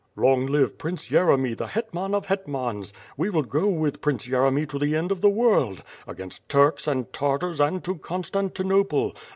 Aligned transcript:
"Long 0.15 0.47
live 0.47 0.79
Prince 0.79 1.11
Yeremy, 1.11 1.55
the 1.55 1.67
Hetman 1.67 2.15
of 2.15 2.25
Hetmans. 2.25 2.91
We 3.17 3.29
will 3.29 3.43
go 3.43 3.67
with 3.67 4.01
Prince 4.01 4.25
Yeremy 4.25 4.67
to 4.69 4.79
the 4.79 4.95
end 4.95 5.11
of 5.11 5.21
the 5.21 5.29
world. 5.29 5.83
Against 6.07 6.49
Turks 6.49 6.87
and 6.87 7.13
Tartars, 7.13 7.59
and 7.61 7.83
to 7.83 7.99
Constantinople. 7.99 9.13